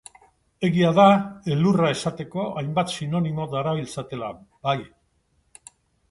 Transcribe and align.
Egia 0.67 0.91
da 0.99 1.03
elurra 1.55 1.91
esateko 1.95 2.45
hainbat 2.61 2.93
sinonimo 3.01 3.45
darabiltzatela, 3.51 4.31
bai. 4.69 4.79